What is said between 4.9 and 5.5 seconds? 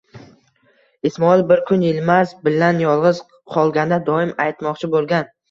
bo'lgan